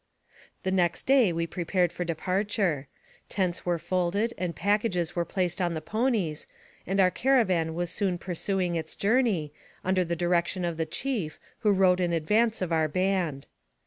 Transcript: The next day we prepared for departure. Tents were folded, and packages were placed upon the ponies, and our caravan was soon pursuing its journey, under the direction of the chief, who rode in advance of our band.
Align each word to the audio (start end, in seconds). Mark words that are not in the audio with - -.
The 0.63 0.71
next 0.71 1.03
day 1.03 1.31
we 1.31 1.45
prepared 1.45 1.91
for 1.91 2.03
departure. 2.03 2.87
Tents 3.29 3.67
were 3.67 3.77
folded, 3.77 4.33
and 4.35 4.55
packages 4.55 5.15
were 5.15 5.25
placed 5.25 5.59
upon 5.61 5.75
the 5.75 5.79
ponies, 5.79 6.47
and 6.87 6.99
our 6.99 7.11
caravan 7.11 7.75
was 7.75 7.91
soon 7.91 8.17
pursuing 8.17 8.73
its 8.73 8.95
journey, 8.95 9.53
under 9.85 10.03
the 10.03 10.15
direction 10.15 10.65
of 10.65 10.77
the 10.77 10.87
chief, 10.87 11.39
who 11.59 11.71
rode 11.71 11.99
in 11.99 12.13
advance 12.13 12.63
of 12.63 12.71
our 12.73 12.87
band. 12.87 13.45